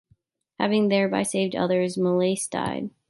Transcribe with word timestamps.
Having 0.59 0.87
thereby 0.87 1.21
saved 1.21 1.55
others, 1.55 1.95
Molaise 1.95 2.49
died. 2.49 2.89